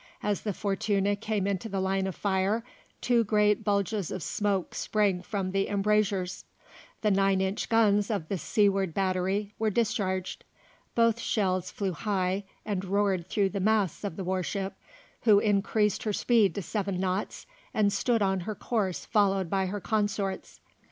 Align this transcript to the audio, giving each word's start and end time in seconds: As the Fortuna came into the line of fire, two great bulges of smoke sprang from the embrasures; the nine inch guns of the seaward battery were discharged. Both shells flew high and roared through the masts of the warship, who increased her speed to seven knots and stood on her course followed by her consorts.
As 0.23 0.41
the 0.41 0.51
Fortuna 0.51 1.15
came 1.15 1.45
into 1.45 1.69
the 1.69 1.79
line 1.79 2.07
of 2.07 2.15
fire, 2.15 2.63
two 3.01 3.23
great 3.23 3.63
bulges 3.63 4.09
of 4.09 4.23
smoke 4.23 4.73
sprang 4.73 5.21
from 5.21 5.51
the 5.51 5.67
embrasures; 5.67 6.43
the 7.01 7.11
nine 7.11 7.39
inch 7.39 7.69
guns 7.69 8.09
of 8.09 8.27
the 8.27 8.39
seaward 8.39 8.95
battery 8.95 9.53
were 9.59 9.69
discharged. 9.69 10.43
Both 10.95 11.19
shells 11.19 11.69
flew 11.69 11.91
high 11.91 12.45
and 12.65 12.83
roared 12.83 13.27
through 13.27 13.49
the 13.49 13.59
masts 13.59 14.03
of 14.03 14.15
the 14.15 14.23
warship, 14.23 14.73
who 15.21 15.37
increased 15.37 16.01
her 16.01 16.13
speed 16.13 16.55
to 16.55 16.63
seven 16.63 16.99
knots 16.99 17.45
and 17.71 17.93
stood 17.93 18.23
on 18.23 18.39
her 18.39 18.55
course 18.55 19.05
followed 19.05 19.51
by 19.51 19.67
her 19.67 19.79
consorts. 19.79 20.59